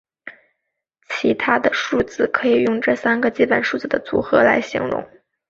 [1.09, 5.07] 其他的数字可以用这三个基本数字的组合来形容。